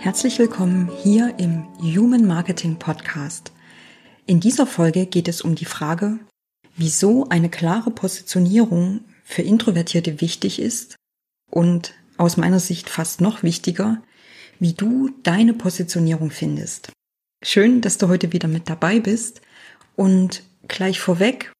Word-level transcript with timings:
Herzlich 0.00 0.38
willkommen 0.38 0.88
hier 1.02 1.34
im 1.38 1.66
Human 1.80 2.24
Marketing 2.24 2.78
Podcast. 2.78 3.50
In 4.26 4.38
dieser 4.38 4.64
Folge 4.64 5.06
geht 5.06 5.26
es 5.26 5.42
um 5.42 5.56
die 5.56 5.64
Frage, 5.64 6.20
wieso 6.76 7.28
eine 7.30 7.48
klare 7.48 7.90
Positionierung 7.90 9.00
für 9.24 9.42
Introvertierte 9.42 10.20
wichtig 10.20 10.60
ist 10.60 10.94
und 11.50 11.94
aus 12.16 12.36
meiner 12.36 12.60
Sicht 12.60 12.88
fast 12.88 13.20
noch 13.20 13.42
wichtiger, 13.42 14.00
wie 14.60 14.72
du 14.72 15.10
deine 15.24 15.52
Positionierung 15.52 16.30
findest. 16.30 16.92
Schön, 17.44 17.80
dass 17.80 17.98
du 17.98 18.06
heute 18.06 18.32
wieder 18.32 18.46
mit 18.46 18.70
dabei 18.70 19.00
bist 19.00 19.40
und 19.96 20.44
gleich 20.68 21.00
vorweg, 21.00 21.52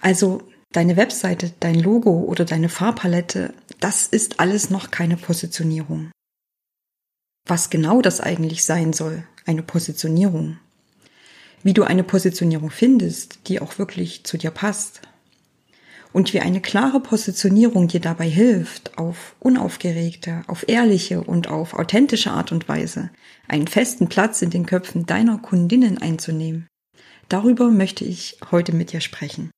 also 0.00 0.48
deine 0.72 0.96
Webseite, 0.96 1.52
dein 1.60 1.78
Logo 1.78 2.20
oder 2.20 2.46
deine 2.46 2.70
Farbpalette, 2.70 3.52
das 3.80 4.06
ist 4.06 4.40
alles 4.40 4.70
noch 4.70 4.90
keine 4.90 5.18
Positionierung 5.18 6.10
was 7.46 7.70
genau 7.70 8.02
das 8.02 8.20
eigentlich 8.20 8.64
sein 8.64 8.92
soll, 8.92 9.24
eine 9.46 9.62
Positionierung. 9.62 10.58
Wie 11.62 11.74
du 11.74 11.82
eine 11.82 12.04
Positionierung 12.04 12.70
findest, 12.70 13.48
die 13.48 13.60
auch 13.60 13.78
wirklich 13.78 14.24
zu 14.24 14.38
dir 14.38 14.50
passt. 14.50 15.02
Und 16.12 16.32
wie 16.32 16.40
eine 16.40 16.60
klare 16.60 17.00
Positionierung 17.00 17.86
dir 17.86 18.00
dabei 18.00 18.28
hilft, 18.28 18.98
auf 18.98 19.36
unaufgeregte, 19.38 20.42
auf 20.48 20.68
ehrliche 20.68 21.22
und 21.22 21.48
auf 21.48 21.74
authentische 21.74 22.32
Art 22.32 22.50
und 22.50 22.68
Weise 22.68 23.10
einen 23.46 23.68
festen 23.68 24.08
Platz 24.08 24.42
in 24.42 24.50
den 24.50 24.66
Köpfen 24.66 25.06
deiner 25.06 25.38
Kundinnen 25.38 25.98
einzunehmen. 25.98 26.66
Darüber 27.28 27.70
möchte 27.70 28.04
ich 28.04 28.38
heute 28.50 28.72
mit 28.72 28.92
dir 28.92 29.00
sprechen. 29.00 29.50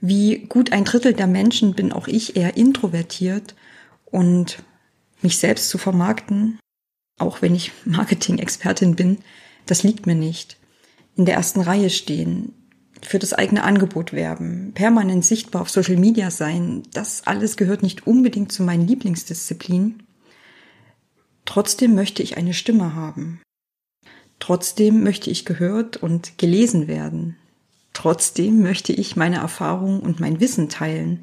Wie 0.00 0.40
gut 0.48 0.70
ein 0.70 0.84
Drittel 0.84 1.14
der 1.14 1.26
Menschen 1.26 1.74
bin 1.74 1.92
auch 1.92 2.06
ich 2.06 2.36
eher 2.36 2.56
introvertiert 2.56 3.54
und 4.04 4.58
mich 5.24 5.38
selbst 5.38 5.68
zu 5.68 5.78
vermarkten, 5.78 6.58
auch 7.18 7.42
wenn 7.42 7.54
ich 7.54 7.72
Marketing-Expertin 7.84 8.94
bin, 8.94 9.18
das 9.66 9.82
liegt 9.82 10.06
mir 10.06 10.14
nicht. 10.14 10.58
In 11.16 11.24
der 11.24 11.34
ersten 11.34 11.60
Reihe 11.60 11.90
stehen, 11.90 12.52
für 13.02 13.18
das 13.18 13.32
eigene 13.32 13.62
Angebot 13.64 14.12
werben, 14.12 14.72
permanent 14.74 15.24
sichtbar 15.24 15.62
auf 15.62 15.70
Social 15.70 15.96
Media 15.96 16.30
sein, 16.30 16.82
das 16.92 17.26
alles 17.26 17.56
gehört 17.56 17.82
nicht 17.82 18.06
unbedingt 18.06 18.52
zu 18.52 18.62
meinen 18.62 18.86
Lieblingsdisziplinen. 18.86 20.02
Trotzdem 21.44 21.94
möchte 21.94 22.22
ich 22.22 22.36
eine 22.36 22.54
Stimme 22.54 22.94
haben. 22.94 23.40
Trotzdem 24.38 25.02
möchte 25.02 25.30
ich 25.30 25.44
gehört 25.44 25.96
und 25.96 26.38
gelesen 26.38 26.88
werden. 26.88 27.36
Trotzdem 27.92 28.60
möchte 28.62 28.92
ich 28.92 29.16
meine 29.16 29.36
Erfahrungen 29.36 30.00
und 30.00 30.20
mein 30.20 30.40
Wissen 30.40 30.68
teilen. 30.68 31.22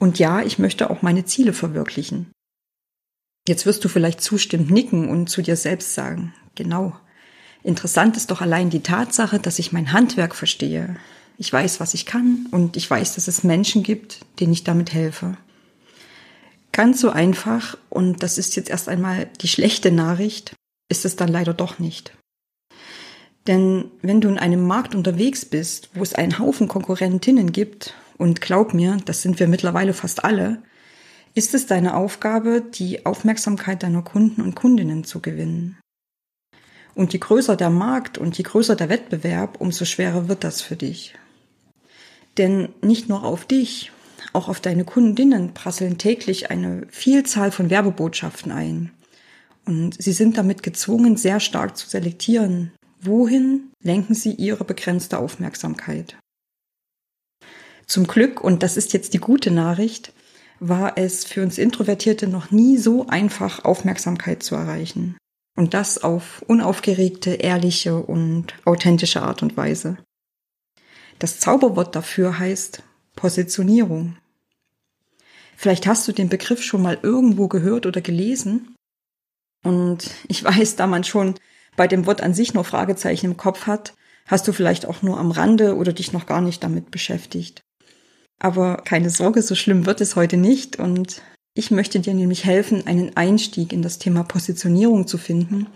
Und 0.00 0.18
ja, 0.18 0.42
ich 0.42 0.58
möchte 0.58 0.90
auch 0.90 1.02
meine 1.02 1.24
Ziele 1.24 1.52
verwirklichen. 1.52 2.32
Jetzt 3.46 3.66
wirst 3.66 3.84
du 3.84 3.88
vielleicht 3.88 4.22
zustimmend 4.22 4.70
nicken 4.70 5.08
und 5.08 5.28
zu 5.28 5.42
dir 5.42 5.56
selbst 5.56 5.94
sagen, 5.94 6.32
genau. 6.54 6.96
Interessant 7.62 8.16
ist 8.16 8.30
doch 8.30 8.40
allein 8.40 8.70
die 8.70 8.82
Tatsache, 8.82 9.38
dass 9.38 9.58
ich 9.58 9.72
mein 9.72 9.92
Handwerk 9.92 10.34
verstehe. 10.34 10.96
Ich 11.36 11.52
weiß, 11.52 11.80
was 11.80 11.94
ich 11.94 12.06
kann 12.06 12.46
und 12.50 12.76
ich 12.76 12.88
weiß, 12.88 13.16
dass 13.16 13.28
es 13.28 13.44
Menschen 13.44 13.82
gibt, 13.82 14.20
denen 14.40 14.52
ich 14.52 14.64
damit 14.64 14.92
helfe. 14.94 15.36
Ganz 16.72 17.00
so 17.00 17.10
einfach, 17.10 17.76
und 17.90 18.22
das 18.22 18.38
ist 18.38 18.56
jetzt 18.56 18.70
erst 18.70 18.88
einmal 18.88 19.28
die 19.40 19.48
schlechte 19.48 19.92
Nachricht, 19.92 20.54
ist 20.88 21.04
es 21.04 21.16
dann 21.16 21.28
leider 21.28 21.54
doch 21.54 21.78
nicht. 21.78 22.16
Denn 23.46 23.90
wenn 24.00 24.20
du 24.20 24.28
in 24.28 24.38
einem 24.38 24.66
Markt 24.66 24.94
unterwegs 24.94 25.44
bist, 25.44 25.90
wo 25.94 26.02
es 26.02 26.14
einen 26.14 26.38
Haufen 26.38 26.66
Konkurrentinnen 26.66 27.52
gibt, 27.52 27.94
und 28.16 28.40
glaub 28.40 28.74
mir, 28.74 28.98
das 29.04 29.22
sind 29.22 29.40
wir 29.40 29.48
mittlerweile 29.48 29.92
fast 29.92 30.24
alle, 30.24 30.62
ist 31.34 31.54
es 31.54 31.66
deine 31.66 31.96
Aufgabe, 31.96 32.62
die 32.62 33.06
Aufmerksamkeit 33.06 33.82
deiner 33.82 34.02
Kunden 34.02 34.40
und 34.40 34.54
Kundinnen 34.54 35.04
zu 35.04 35.20
gewinnen. 35.20 35.78
Und 36.94 37.12
je 37.12 37.18
größer 37.18 37.56
der 37.56 37.70
Markt 37.70 38.18
und 38.18 38.38
je 38.38 38.44
größer 38.44 38.76
der 38.76 38.88
Wettbewerb, 38.88 39.60
umso 39.60 39.84
schwerer 39.84 40.28
wird 40.28 40.44
das 40.44 40.62
für 40.62 40.76
dich. 40.76 41.16
Denn 42.38 42.68
nicht 42.82 43.08
nur 43.08 43.24
auf 43.24 43.46
dich, 43.46 43.90
auch 44.32 44.48
auf 44.48 44.60
deine 44.60 44.84
Kundinnen 44.84 45.54
prasseln 45.54 45.98
täglich 45.98 46.50
eine 46.50 46.86
Vielzahl 46.90 47.50
von 47.50 47.68
Werbebotschaften 47.68 48.52
ein. 48.52 48.92
Und 49.66 50.00
sie 50.00 50.12
sind 50.12 50.38
damit 50.38 50.62
gezwungen, 50.62 51.16
sehr 51.16 51.40
stark 51.40 51.76
zu 51.76 51.88
selektieren. 51.88 52.72
Wohin 53.00 53.72
lenken 53.82 54.14
sie 54.14 54.32
ihre 54.32 54.64
begrenzte 54.64 55.18
Aufmerksamkeit? 55.18 56.16
Zum 57.86 58.06
Glück, 58.06 58.42
und 58.42 58.62
das 58.62 58.76
ist 58.76 58.92
jetzt 58.92 59.14
die 59.14 59.18
gute 59.18 59.50
Nachricht, 59.50 60.12
war 60.68 60.96
es 60.96 61.24
für 61.24 61.42
uns 61.42 61.58
Introvertierte 61.58 62.26
noch 62.26 62.50
nie 62.50 62.78
so 62.78 63.06
einfach, 63.06 63.64
Aufmerksamkeit 63.64 64.42
zu 64.42 64.54
erreichen. 64.54 65.16
Und 65.56 65.74
das 65.74 66.02
auf 66.02 66.42
unaufgeregte, 66.48 67.34
ehrliche 67.34 67.96
und 67.96 68.54
authentische 68.64 69.22
Art 69.22 69.42
und 69.42 69.56
Weise. 69.56 69.98
Das 71.18 71.38
Zauberwort 71.38 71.94
dafür 71.94 72.38
heißt 72.38 72.82
Positionierung. 73.14 74.16
Vielleicht 75.56 75.86
hast 75.86 76.08
du 76.08 76.12
den 76.12 76.28
Begriff 76.28 76.62
schon 76.62 76.82
mal 76.82 76.98
irgendwo 77.02 77.46
gehört 77.46 77.86
oder 77.86 78.00
gelesen. 78.00 78.74
Und 79.62 80.10
ich 80.28 80.42
weiß, 80.42 80.76
da 80.76 80.86
man 80.86 81.04
schon 81.04 81.34
bei 81.76 81.86
dem 81.86 82.06
Wort 82.06 82.20
an 82.20 82.34
sich 82.34 82.54
nur 82.54 82.64
Fragezeichen 82.64 83.26
im 83.26 83.36
Kopf 83.36 83.66
hat, 83.66 83.94
hast 84.26 84.48
du 84.48 84.52
vielleicht 84.52 84.86
auch 84.86 85.02
nur 85.02 85.18
am 85.18 85.30
Rande 85.30 85.76
oder 85.76 85.92
dich 85.92 86.12
noch 86.12 86.26
gar 86.26 86.40
nicht 86.40 86.64
damit 86.64 86.90
beschäftigt. 86.90 87.62
Aber 88.40 88.78
keine 88.78 89.10
Sorge, 89.10 89.42
so 89.42 89.54
schlimm 89.54 89.86
wird 89.86 90.00
es 90.00 90.16
heute 90.16 90.36
nicht. 90.36 90.78
Und 90.78 91.22
ich 91.54 91.70
möchte 91.70 92.00
dir 92.00 92.14
nämlich 92.14 92.44
helfen, 92.44 92.86
einen 92.86 93.16
Einstieg 93.16 93.72
in 93.72 93.82
das 93.82 93.98
Thema 93.98 94.24
Positionierung 94.24 95.06
zu 95.06 95.18
finden. 95.18 95.66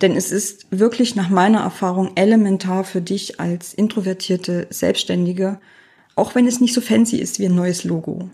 Denn 0.00 0.16
es 0.16 0.30
ist 0.32 0.66
wirklich 0.70 1.14
nach 1.14 1.28
meiner 1.28 1.60
Erfahrung 1.60 2.12
elementar 2.16 2.84
für 2.84 3.02
dich 3.02 3.38
als 3.38 3.74
introvertierte 3.74 4.66
Selbstständige, 4.70 5.60
auch 6.16 6.34
wenn 6.34 6.46
es 6.46 6.60
nicht 6.60 6.74
so 6.74 6.80
fancy 6.80 7.18
ist 7.18 7.38
wie 7.38 7.46
ein 7.46 7.54
neues 7.54 7.84
Logo. 7.84 8.30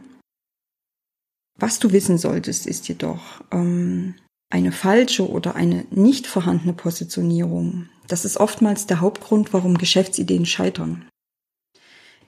Was 1.59 1.79
du 1.79 1.93
wissen 1.93 2.19
solltest, 2.19 2.67
ist 2.67 2.87
jedoch 2.89 3.43
ähm, 3.51 4.15
eine 4.51 4.73
falsche 4.73 5.29
oder 5.29 5.57
eine 5.57 5.87
nicht 5.91 6.27
vorhandene 6.27 6.73
Positionierung. 6.73 7.89
Das 8.07 8.25
ist 8.25 8.37
oftmals 8.37 8.87
der 8.87 9.01
Hauptgrund, 9.01 9.53
warum 9.53 9.79
Geschäftsideen 9.79 10.47
scheitern. 10.47 11.09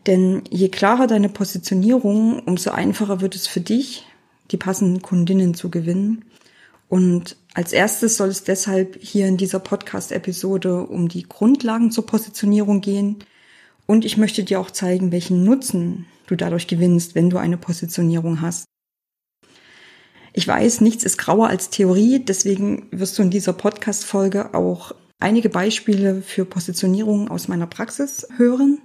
Denn 0.09 0.43
je 0.49 0.71
klarer 0.71 1.07
deine 1.07 1.29
Positionierung, 1.29 2.41
umso 2.41 2.71
einfacher 2.71 3.21
wird 3.21 3.35
es 3.35 3.47
für 3.47 3.61
dich, 3.61 4.07
die 4.51 4.57
passenden 4.57 5.03
Kundinnen 5.03 5.53
zu 5.53 5.71
gewinnen. 5.71 6.25
Und 6.89 7.37
als 7.53 7.75
erstes 7.75 8.17
soll 8.17 8.31
es 8.31 8.43
deshalb 8.43 8.99
hier 9.03 9.27
in 9.27 9.37
dieser 9.37 9.59
Podcast-Episode 9.59 10.87
um 10.87 11.09
die 11.09 11.25
Grundlagen 11.25 11.91
zur 11.91 12.07
Positionierung 12.07 12.81
gehen. 12.81 13.17
Und 13.85 14.07
ich 14.07 14.17
möchte 14.17 14.45
dir 14.45 14.61
auch 14.61 14.71
zeigen, 14.71 15.13
welchen 15.13 15.45
Nutzen 15.45 16.07
du 16.27 16.37
dadurch 16.37 16.69
gewinnst, 16.69 17.15
wenn 17.15 17.29
du 17.29 17.37
eine 17.37 17.59
Positionierung 17.59 18.41
hast. 18.41 18.65
Ich 20.33 20.49
weiß, 20.49 20.81
nichts 20.81 21.05
ist 21.05 21.19
grauer 21.19 21.49
als 21.49 21.69
Theorie, 21.69 22.25
deswegen 22.25 22.89
wirst 22.93 23.19
du 23.19 23.23
in 23.23 23.31
dieser 23.31 23.53
Podcast-Folge 23.53 24.55
auch 24.55 24.93
einige 25.19 25.51
Beispiele 25.51 26.23
für 26.23 26.47
Positionierung 26.47 27.29
aus 27.29 27.49
meiner 27.49 27.67
Praxis 27.67 28.27
hören. 28.39 28.81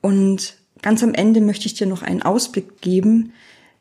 Und 0.00 0.56
ganz 0.82 1.02
am 1.02 1.14
Ende 1.14 1.40
möchte 1.40 1.66
ich 1.66 1.74
dir 1.74 1.86
noch 1.86 2.02
einen 2.02 2.22
Ausblick 2.22 2.80
geben 2.80 3.32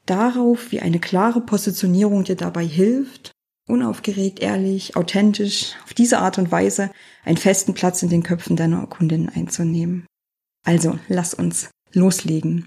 darauf, 0.06 0.72
wie 0.72 0.80
eine 0.80 1.00
klare 1.00 1.42
Positionierung 1.42 2.24
dir 2.24 2.36
dabei 2.36 2.66
hilft, 2.66 3.32
unaufgeregt, 3.68 4.40
ehrlich, 4.40 4.96
authentisch, 4.96 5.76
auf 5.84 5.94
diese 5.94 6.20
Art 6.20 6.38
und 6.38 6.52
Weise 6.52 6.92
einen 7.26 7.38
festen 7.38 7.74
Platz 7.74 8.02
in 8.02 8.10
den 8.10 8.24
Köpfen 8.24 8.56
deiner 8.56 8.88
Kundinnen 8.88 9.30
einzunehmen. 9.30 10.06
Also, 10.66 10.98
lass 11.08 11.34
uns 11.34 11.70
loslegen. 11.94 12.66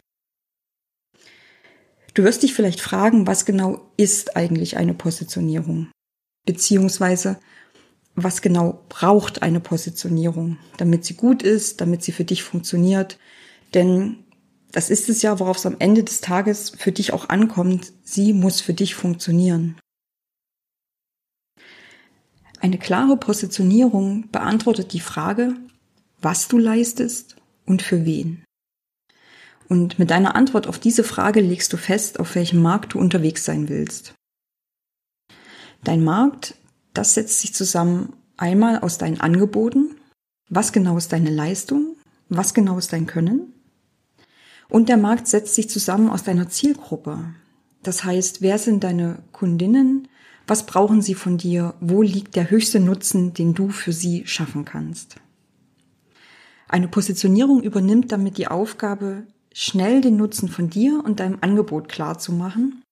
Du 2.14 2.24
wirst 2.24 2.42
dich 2.42 2.54
vielleicht 2.54 2.80
fragen, 2.80 3.26
was 3.26 3.44
genau 3.44 3.90
ist 3.96 4.36
eigentlich 4.36 4.76
eine 4.76 4.94
Positionierung? 4.94 5.90
Beziehungsweise, 6.44 7.38
was 8.14 8.42
genau 8.42 8.84
braucht 8.88 9.42
eine 9.42 9.60
Positionierung, 9.60 10.58
damit 10.76 11.04
sie 11.04 11.14
gut 11.14 11.42
ist, 11.42 11.80
damit 11.80 12.02
sie 12.02 12.12
für 12.12 12.24
dich 12.24 12.42
funktioniert, 12.42 13.18
denn 13.74 14.24
das 14.72 14.90
ist 14.90 15.08
es 15.08 15.22
ja, 15.22 15.38
worauf 15.40 15.56
es 15.56 15.66
am 15.66 15.76
Ende 15.78 16.04
des 16.04 16.20
Tages 16.20 16.70
für 16.70 16.92
dich 16.92 17.12
auch 17.12 17.28
ankommt. 17.28 17.92
Sie 18.04 18.32
muss 18.32 18.60
für 18.60 18.74
dich 18.74 18.94
funktionieren. 18.94 19.76
Eine 22.60 22.78
klare 22.78 23.16
Positionierung 23.16 24.30
beantwortet 24.30 24.92
die 24.92 25.00
Frage, 25.00 25.56
was 26.20 26.46
du 26.46 26.58
leistest 26.58 27.36
und 27.66 27.82
für 27.82 28.04
wen. 28.04 28.44
Und 29.68 29.98
mit 29.98 30.10
deiner 30.10 30.34
Antwort 30.34 30.66
auf 30.66 30.78
diese 30.78 31.04
Frage 31.04 31.40
legst 31.40 31.72
du 31.72 31.76
fest, 31.76 32.20
auf 32.20 32.34
welchem 32.34 32.60
Markt 32.60 32.94
du 32.94 32.98
unterwegs 32.98 33.44
sein 33.44 33.68
willst. 33.68 34.14
Dein 35.84 36.04
Markt, 36.04 36.56
das 36.94 37.14
setzt 37.14 37.40
sich 37.40 37.54
zusammen 37.54 38.14
einmal 38.36 38.80
aus 38.80 38.98
deinen 38.98 39.20
Angeboten, 39.20 39.96
was 40.48 40.72
genau 40.72 40.96
ist 40.96 41.12
deine 41.12 41.30
Leistung, 41.30 41.96
was 42.28 42.54
genau 42.54 42.78
ist 42.78 42.92
dein 42.92 43.06
Können. 43.06 43.52
Und 44.68 44.88
der 44.88 44.96
Markt 44.96 45.26
setzt 45.26 45.54
sich 45.54 45.68
zusammen 45.68 46.08
aus 46.08 46.22
deiner 46.22 46.48
Zielgruppe. 46.48 47.34
Das 47.82 48.04
heißt, 48.04 48.42
wer 48.42 48.58
sind 48.58 48.84
deine 48.84 49.22
Kundinnen, 49.32 50.08
was 50.46 50.66
brauchen 50.66 51.02
sie 51.02 51.14
von 51.14 51.38
dir, 51.38 51.74
wo 51.80 52.02
liegt 52.02 52.36
der 52.36 52.50
höchste 52.50 52.80
Nutzen, 52.80 53.34
den 53.34 53.54
du 53.54 53.68
für 53.68 53.92
sie 53.92 54.26
schaffen 54.26 54.64
kannst. 54.64 55.16
Eine 56.68 56.88
Positionierung 56.88 57.62
übernimmt 57.62 58.12
damit 58.12 58.38
die 58.38 58.48
Aufgabe, 58.48 59.24
schnell 59.52 60.00
den 60.00 60.16
Nutzen 60.16 60.48
von 60.48 60.70
dir 60.70 61.02
und 61.04 61.20
deinem 61.20 61.38
Angebot 61.40 61.88
klar 61.88 62.18
zu 62.18 62.32
machen, 62.32 62.82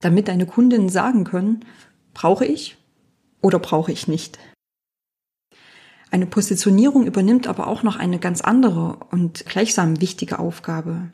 damit 0.00 0.28
deine 0.28 0.46
Kundinnen 0.46 0.88
sagen 0.88 1.24
können, 1.24 1.64
brauche 2.14 2.44
ich 2.44 2.76
oder 3.42 3.58
brauche 3.58 3.92
ich 3.92 4.08
nicht. 4.08 4.38
Eine 6.10 6.26
Positionierung 6.26 7.06
übernimmt 7.06 7.46
aber 7.46 7.66
auch 7.66 7.82
noch 7.82 7.96
eine 7.96 8.18
ganz 8.18 8.40
andere 8.40 8.98
und 9.10 9.44
gleichsam 9.46 10.00
wichtige 10.00 10.38
Aufgabe, 10.38 11.10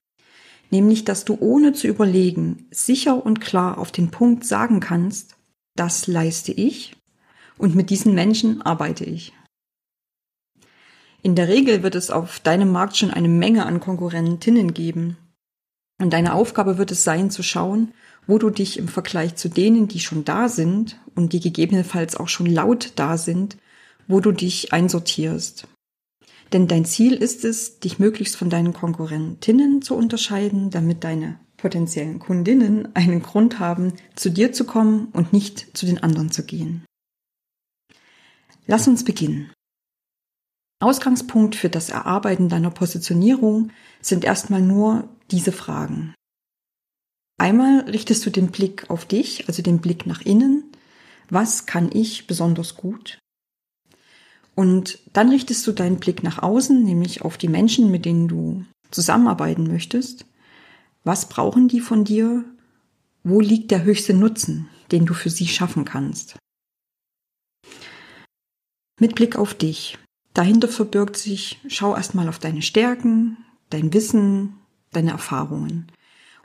nämlich 0.70 1.04
dass 1.04 1.25
du 1.25 1.36
ohne 1.40 1.72
zu 1.72 1.86
überlegen 1.86 2.66
sicher 2.70 3.25
und 3.25 3.40
klar 3.40 3.78
auf 3.78 3.92
den 3.92 4.10
Punkt 4.10 4.44
sagen 4.44 4.80
kannst, 4.80 5.36
das 5.76 6.06
leiste 6.06 6.52
ich 6.52 6.96
und 7.58 7.75
mit 7.75 7.90
diesen 7.90 8.14
Menschen 8.14 8.62
arbeite 8.62 9.04
ich. 9.04 9.32
In 11.22 11.34
der 11.34 11.48
Regel 11.48 11.82
wird 11.82 11.94
es 11.94 12.10
auf 12.10 12.40
deinem 12.40 12.70
Markt 12.70 12.96
schon 12.96 13.10
eine 13.10 13.28
Menge 13.28 13.66
an 13.66 13.81
Konkurrentinnen 13.81 14.72
geben. 14.74 15.16
Und 16.00 16.12
deine 16.12 16.34
Aufgabe 16.34 16.78
wird 16.78 16.92
es 16.92 17.04
sein, 17.04 17.30
zu 17.30 17.42
schauen, 17.42 17.92
wo 18.26 18.38
du 18.38 18.50
dich 18.50 18.78
im 18.78 18.88
Vergleich 18.88 19.34
zu 19.34 19.48
denen, 19.48 19.88
die 19.88 20.00
schon 20.00 20.24
da 20.24 20.48
sind 20.48 21.00
und 21.14 21.32
die 21.32 21.40
gegebenenfalls 21.40 22.16
auch 22.16 22.28
schon 22.28 22.46
laut 22.46 22.92
da 22.96 23.16
sind, 23.16 23.56
wo 24.06 24.20
du 24.20 24.32
dich 24.32 24.72
einsortierst. 24.72 25.66
Denn 26.52 26.68
dein 26.68 26.84
Ziel 26.84 27.14
ist 27.14 27.44
es, 27.44 27.80
dich 27.80 27.98
möglichst 27.98 28.36
von 28.36 28.48
deinen 28.48 28.72
Konkurrentinnen 28.72 29.82
zu 29.82 29.94
unterscheiden, 29.94 30.70
damit 30.70 31.04
deine 31.04 31.38
potenziellen 31.56 32.20
Kundinnen 32.20 32.94
einen 32.94 33.20
Grund 33.22 33.58
haben, 33.58 33.92
zu 34.14 34.30
dir 34.30 34.52
zu 34.52 34.64
kommen 34.64 35.08
und 35.12 35.32
nicht 35.32 35.76
zu 35.76 35.84
den 35.84 36.02
anderen 36.02 36.30
zu 36.30 36.44
gehen. 36.44 36.84
Lass 38.66 38.86
uns 38.86 39.04
beginnen. 39.04 39.50
Ausgangspunkt 40.80 41.56
für 41.56 41.69
das 41.69 41.90
Erarbeiten 41.90 42.48
deiner 42.48 42.70
Positionierung 42.70 43.70
sind 44.00 44.25
erstmal 44.25 44.62
nur 44.62 45.08
diese 45.30 45.52
Fragen. 45.52 46.14
Einmal 47.36 47.80
richtest 47.80 48.25
du 48.26 48.30
den 48.30 48.50
Blick 48.50 48.88
auf 48.90 49.04
dich, 49.04 49.48
also 49.48 49.62
den 49.62 49.80
Blick 49.80 50.06
nach 50.06 50.22
innen. 50.22 50.64
Was 51.30 51.66
kann 51.66 51.90
ich 51.92 52.26
besonders 52.26 52.76
gut? 52.76 53.19
Und 54.54 54.98
dann 55.12 55.30
richtest 55.30 55.66
du 55.66 55.72
deinen 55.72 56.00
Blick 56.00 56.22
nach 56.22 56.42
außen, 56.42 56.82
nämlich 56.82 57.22
auf 57.22 57.38
die 57.38 57.48
Menschen, 57.48 57.90
mit 57.90 58.04
denen 58.04 58.26
du 58.26 58.64
zusammenarbeiten 58.90 59.69
möchtest. 59.69 60.26
Was 61.04 61.28
brauchen 61.28 61.69
die 61.69 61.81
von 61.81 62.04
dir? 62.04 62.44
Wo 63.22 63.40
liegt 63.40 63.70
der 63.70 63.84
höchste 63.84 64.14
Nutzen, 64.14 64.69
den 64.90 65.06
du 65.06 65.14
für 65.14 65.31
sie 65.31 65.46
schaffen 65.46 65.84
kannst? 65.84 66.36
Mit 69.00 69.14
Blick 69.14 69.36
auf 69.36 69.54
dich. 69.54 69.96
Dahinter 70.34 70.69
verbirgt 70.69 71.16
sich, 71.16 71.60
schau 71.69 71.94
erstmal 71.94 72.28
auf 72.28 72.38
deine 72.38 72.62
Stärken, 72.62 73.38
dein 73.70 73.92
Wissen, 73.92 74.56
deine 74.92 75.10
Erfahrungen. 75.10 75.90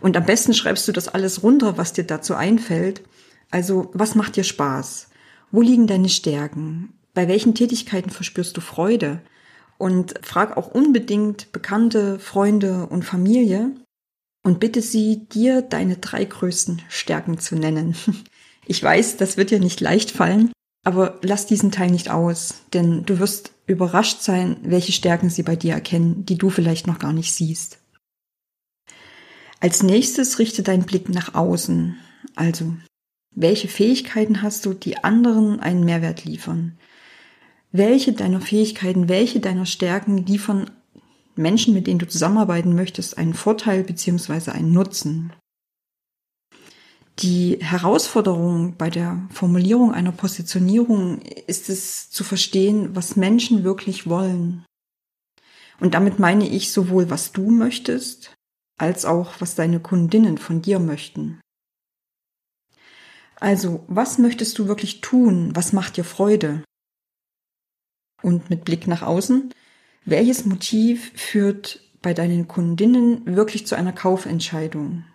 Und 0.01 0.17
am 0.17 0.25
besten 0.25 0.53
schreibst 0.53 0.87
du 0.87 0.91
das 0.91 1.07
alles 1.07 1.43
runter, 1.43 1.77
was 1.77 1.93
dir 1.93 2.03
dazu 2.03 2.35
einfällt. 2.35 3.03
Also, 3.51 3.91
was 3.93 4.15
macht 4.15 4.35
dir 4.35 4.43
Spaß? 4.43 5.09
Wo 5.51 5.61
liegen 5.61 5.87
deine 5.87 6.09
Stärken? 6.09 6.93
Bei 7.13 7.27
welchen 7.27 7.55
Tätigkeiten 7.55 8.09
verspürst 8.09 8.57
du 8.57 8.61
Freude? 8.61 9.21
Und 9.77 10.15
frag 10.21 10.57
auch 10.57 10.67
unbedingt 10.67 11.51
Bekannte, 11.51 12.19
Freunde 12.19 12.87
und 12.87 13.05
Familie 13.05 13.71
und 14.43 14.59
bitte 14.59 14.81
sie, 14.81 15.25
dir 15.29 15.61
deine 15.61 15.97
drei 15.97 16.25
größten 16.25 16.81
Stärken 16.89 17.39
zu 17.39 17.55
nennen. 17.55 17.95
Ich 18.65 18.81
weiß, 18.81 19.17
das 19.17 19.35
wird 19.35 19.51
dir 19.51 19.59
nicht 19.59 19.81
leicht 19.81 20.09
fallen, 20.09 20.53
aber 20.83 21.19
lass 21.21 21.45
diesen 21.45 21.71
Teil 21.71 21.89
nicht 21.91 22.09
aus, 22.09 22.55
denn 22.73 23.05
du 23.05 23.19
wirst 23.19 23.53
überrascht 23.65 24.21
sein, 24.21 24.57
welche 24.63 24.91
Stärken 24.91 25.29
sie 25.29 25.43
bei 25.43 25.55
dir 25.55 25.73
erkennen, 25.73 26.25
die 26.25 26.37
du 26.37 26.49
vielleicht 26.49 26.87
noch 26.87 26.99
gar 26.99 27.13
nicht 27.13 27.33
siehst. 27.33 27.79
Als 29.61 29.81
nächstes 29.81 30.39
richte 30.39 30.61
deinen 30.61 30.83
Blick 30.83 31.07
nach 31.07 31.35
außen. 31.35 31.95
Also, 32.35 32.75
welche 33.33 33.69
Fähigkeiten 33.69 34.41
hast 34.41 34.65
du, 34.65 34.73
die 34.73 35.03
anderen 35.03 35.61
einen 35.61 35.85
Mehrwert 35.85 36.25
liefern? 36.25 36.77
Welche 37.71 38.11
deiner 38.11 38.41
Fähigkeiten, 38.41 39.07
welche 39.07 39.39
deiner 39.39 39.65
Stärken 39.65 40.17
liefern 40.17 40.69
Menschen, 41.35 41.73
mit 41.73 41.87
denen 41.87 41.99
du 41.99 42.07
zusammenarbeiten 42.07 42.75
möchtest, 42.75 43.17
einen 43.17 43.33
Vorteil 43.33 43.83
beziehungsweise 43.83 44.51
einen 44.51 44.73
Nutzen? 44.73 45.31
Die 47.19 47.59
Herausforderung 47.61 48.75
bei 48.75 48.89
der 48.89 49.27
Formulierung 49.31 49.93
einer 49.93 50.11
Positionierung 50.11 51.21
ist 51.21 51.69
es 51.69 52.09
zu 52.09 52.23
verstehen, 52.23 52.95
was 52.95 53.15
Menschen 53.15 53.63
wirklich 53.63 54.07
wollen. 54.07 54.65
Und 55.79 55.93
damit 55.93 56.17
meine 56.17 56.47
ich 56.47 56.71
sowohl, 56.71 57.09
was 57.09 57.31
du 57.31 57.51
möchtest, 57.51 58.33
als 58.79 59.05
auch, 59.05 59.39
was 59.39 59.55
deine 59.55 59.79
Kundinnen 59.79 60.37
von 60.37 60.61
dir 60.61 60.79
möchten. 60.79 61.39
Also, 63.39 63.83
was 63.87 64.17
möchtest 64.17 64.57
du 64.57 64.67
wirklich 64.67 65.01
tun? 65.01 65.55
Was 65.55 65.73
macht 65.73 65.97
dir 65.97 66.05
Freude? 66.05 66.63
Und 68.21 68.49
mit 68.49 68.63
Blick 68.63 68.87
nach 68.87 69.01
außen, 69.01 69.53
welches 70.05 70.45
Motiv 70.45 71.11
führt 71.19 71.81
bei 72.01 72.13
deinen 72.13 72.47
Kundinnen 72.47 73.35
wirklich 73.35 73.67
zu 73.67 73.75
einer 73.75 73.93
Kaufentscheidung? 73.93 75.05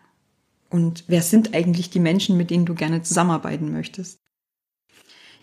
Und 0.70 1.04
wer 1.06 1.22
sind 1.22 1.54
eigentlich 1.54 1.90
die 1.90 2.00
Menschen, 2.00 2.36
mit 2.36 2.50
denen 2.50 2.66
du 2.66 2.74
gerne 2.74 3.02
zusammenarbeiten 3.02 3.72
möchtest? 3.72 4.18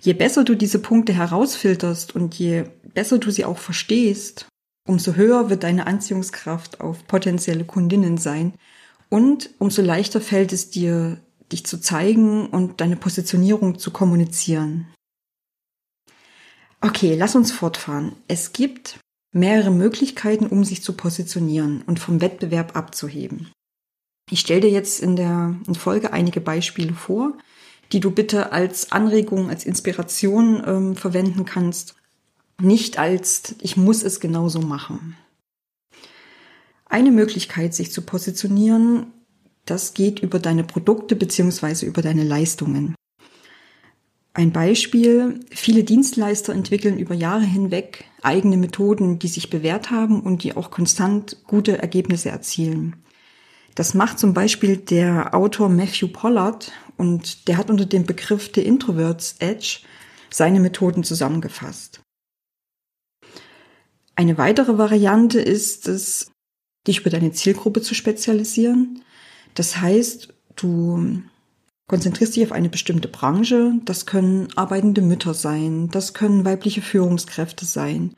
Je 0.01 0.13
besser 0.13 0.43
du 0.43 0.55
diese 0.55 0.79
Punkte 0.79 1.13
herausfilterst 1.13 2.13
und 2.13 2.35
je 2.35 2.65
besser 2.93 3.17
du 3.17 3.31
sie 3.31 3.45
auch 3.45 3.57
verstehst, 3.57 4.47
umso 4.87 5.15
höher 5.15 5.49
wird 5.49 5.63
deine 5.63 5.87
Anziehungskraft 5.87 6.79
auf 6.79 7.07
potenzielle 7.07 7.65
Kundinnen 7.65 8.17
sein 8.17 8.53
und 9.09 9.49
umso 9.57 9.81
leichter 9.81 10.21
fällt 10.21 10.53
es 10.53 10.69
dir, 10.69 11.19
dich 11.51 11.65
zu 11.65 11.79
zeigen 11.79 12.47
und 12.47 12.81
deine 12.81 12.95
Positionierung 12.95 13.79
zu 13.79 13.91
kommunizieren. 13.91 14.87
Okay, 16.81 17.15
lass 17.15 17.35
uns 17.35 17.51
fortfahren. 17.51 18.15
Es 18.27 18.53
gibt 18.53 18.99
mehrere 19.31 19.71
Möglichkeiten, 19.71 20.47
um 20.47 20.63
sich 20.63 20.83
zu 20.83 20.93
positionieren 20.93 21.81
und 21.83 21.99
vom 21.99 22.21
Wettbewerb 22.21 22.75
abzuheben. 22.75 23.51
Ich 24.29 24.39
stelle 24.39 24.61
dir 24.61 24.71
jetzt 24.71 25.01
in 25.01 25.15
der 25.15 25.55
Folge 25.77 26.11
einige 26.11 26.41
Beispiele 26.41 26.93
vor, 26.93 27.37
die 27.91 27.99
du 27.99 28.09
bitte 28.09 28.51
als 28.51 28.91
Anregung, 28.91 29.49
als 29.49 29.65
Inspiration 29.65 30.63
ähm, 30.65 30.95
verwenden 30.95 31.45
kannst, 31.45 31.95
nicht 32.59 32.97
als 32.97 33.55
ich 33.61 33.77
muss 33.77 34.01
es 34.01 34.19
genauso 34.19 34.59
machen. 34.59 35.15
Eine 36.85 37.11
Möglichkeit, 37.11 37.75
sich 37.75 37.91
zu 37.91 38.01
positionieren, 38.01 39.07
das 39.65 39.93
geht 39.93 40.19
über 40.19 40.39
deine 40.39 40.63
Produkte 40.63 41.15
beziehungsweise 41.15 41.85
über 41.85 42.01
deine 42.01 42.23
Leistungen. 42.23 42.95
Ein 44.33 44.51
Beispiel, 44.51 45.39
viele 45.49 45.83
Dienstleister 45.83 46.53
entwickeln 46.53 46.99
über 46.99 47.15
Jahre 47.15 47.45
hinweg 47.45 48.05
eigene 48.21 48.57
Methoden, 48.57 49.17
die 49.17 49.27
sich 49.27 49.49
bewährt 49.49 49.91
haben 49.91 50.21
und 50.21 50.43
die 50.43 50.57
auch 50.57 50.71
konstant 50.71 51.37
gute 51.47 51.77
Ergebnisse 51.77 52.29
erzielen. 52.29 52.95
Das 53.75 53.93
macht 53.93 54.19
zum 54.19 54.33
Beispiel 54.33 54.77
der 54.77 55.35
Autor 55.35 55.67
Matthew 55.67 56.07
Pollard 56.07 56.71
und 56.97 57.47
der 57.49 57.57
hat 57.57 57.69
unter 57.69 57.85
dem 57.85 58.05
Begriff 58.05 58.49
The 58.55 58.61
Introverts 58.61 59.35
Edge 59.39 59.81
seine 60.29 60.61
Methoden 60.61 61.03
zusammengefasst. 61.03 62.01
Eine 64.15 64.37
weitere 64.37 64.77
Variante 64.77 65.41
ist 65.41 65.89
es, 65.89 66.31
dich 66.87 67.01
über 67.01 67.09
deine 67.09 67.33
Zielgruppe 67.33 67.81
zu 67.81 67.93
spezialisieren. 67.95 69.03
Das 69.55 69.81
heißt, 69.81 70.33
du 70.55 71.21
konzentrierst 71.87 72.37
dich 72.37 72.45
auf 72.45 72.53
eine 72.53 72.69
bestimmte 72.69 73.09
Branche. 73.09 73.73
Das 73.83 74.05
können 74.05 74.47
arbeitende 74.55 75.01
Mütter 75.01 75.33
sein, 75.33 75.89
das 75.89 76.13
können 76.13 76.45
weibliche 76.45 76.81
Führungskräfte 76.81 77.65
sein 77.65 78.15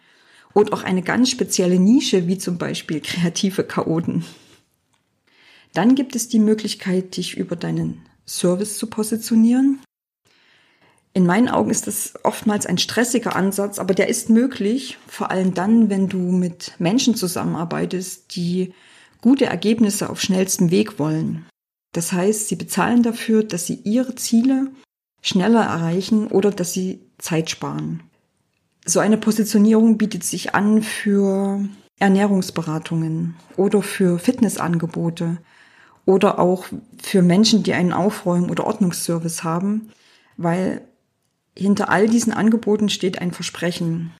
und 0.53 0.71
auch 0.71 0.83
eine 0.83 1.01
ganz 1.01 1.31
spezielle 1.31 1.79
Nische, 1.79 2.27
wie 2.27 2.37
zum 2.37 2.59
Beispiel 2.59 3.01
kreative 3.01 3.63
Chaoten. 3.63 4.23
Dann 5.77 5.93
gibt 5.93 6.15
es 6.15 6.27
die 6.27 6.39
Möglichkeit, 6.39 7.17
dich 7.17 7.37
über 7.37 7.55
deinen 7.55 8.01
Service 8.27 8.79
zu 8.79 8.87
positionieren. 8.87 9.79
In 11.13 11.27
meinen 11.27 11.49
Augen 11.49 11.69
ist 11.69 11.85
das 11.85 12.15
oftmals 12.23 12.65
ein 12.65 12.79
stressiger 12.79 13.35
Ansatz, 13.35 13.77
aber 13.77 13.93
der 13.93 14.07
ist 14.07 14.31
möglich, 14.31 14.97
vor 15.07 15.29
allem 15.29 15.53
dann, 15.53 15.91
wenn 15.91 16.09
du 16.09 16.17
mit 16.17 16.73
Menschen 16.79 17.13
zusammenarbeitest, 17.13 18.35
die 18.35 18.73
gute 19.21 19.45
Ergebnisse 19.45 20.09
auf 20.09 20.19
schnellstem 20.19 20.71
Weg 20.71 20.97
wollen. 20.97 21.45
Das 21.93 22.11
heißt, 22.11 22.47
sie 22.47 22.55
bezahlen 22.55 23.03
dafür, 23.03 23.43
dass 23.43 23.67
sie 23.67 23.75
ihre 23.83 24.15
Ziele 24.15 24.71
schneller 25.21 25.61
erreichen 25.61 26.25
oder 26.25 26.49
dass 26.49 26.73
sie 26.73 27.01
Zeit 27.19 27.51
sparen. 27.51 28.01
So 28.83 28.99
eine 28.99 29.17
Positionierung 29.17 29.99
bietet 29.99 30.23
sich 30.23 30.55
an 30.55 30.81
für 30.81 31.69
Ernährungsberatungen 31.99 33.35
oder 33.57 33.83
für 33.83 34.17
Fitnessangebote 34.17 35.37
oder 36.07 36.39
auch 36.39 36.65
für 37.03 37.21
Menschen, 37.21 37.63
die 37.63 37.73
einen 37.73 37.91
Aufräumen- 37.91 38.49
oder 38.49 38.65
Ordnungsservice 38.65 39.43
haben, 39.43 39.89
weil 40.37 40.81
hinter 41.55 41.89
all 41.89 42.07
diesen 42.07 42.31
Angeboten 42.31 42.87
steht 42.87 43.19
ein 43.19 43.33
Versprechen. 43.33 44.13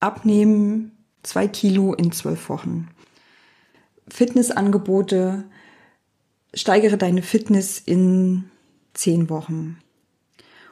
Abnehmen 0.00 0.90
zwei 1.22 1.46
Kilo 1.46 1.94
in 1.94 2.10
zwölf 2.10 2.48
Wochen. 2.48 2.88
Fitnessangebote, 4.08 5.44
steigere 6.52 6.98
deine 6.98 7.22
Fitness 7.22 7.78
in 7.78 8.50
zehn 8.92 9.30
Wochen. 9.30 9.78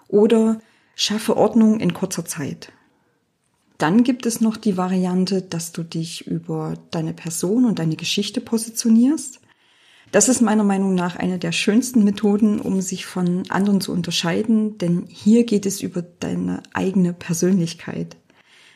Oder 0.09 0.61
schaffe 0.97 1.37
Ordnung 1.37 1.79
in 1.79 1.95
kurzer 1.95 2.25
Zeit. 2.25 2.73
Dann 3.79 4.03
gibt 4.03 4.27
es 4.27 4.41
noch 4.41 4.57
die 4.57 4.77
Variante, 4.77 5.41
dass 5.41 5.71
du 5.71 5.85
dich 5.85 6.27
über 6.27 6.75
deine 6.91 7.15
Person 7.15 7.65
und 7.65 7.79
deine 7.79 7.97
Geschichte 7.97 8.41
positionierst. 8.41 9.42
Das 10.13 10.29
ist 10.29 10.43
meiner 10.43 10.63
Meinung 10.63 10.95
nach 10.95 11.17
eine 11.17 11.39
der 11.39 11.53
schönsten 11.53 12.05
Methoden, 12.05 12.61
um 12.61 12.83
sich 12.83 13.07
von 13.07 13.45
anderen 13.49 13.81
zu 13.81 13.93
unterscheiden, 13.93 14.77
denn 14.77 15.07
hier 15.09 15.45
geht 15.45 15.65
es 15.65 15.81
über 15.81 16.03
deine 16.03 16.63
eigene 16.75 17.15
Persönlichkeit. 17.15 18.17